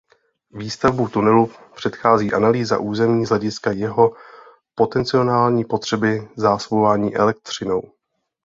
[0.51, 4.15] Výstavbu tunelu předchází analýza území z hlediska jeho
[4.75, 7.81] potenciální potřeby zásobování elektřinou.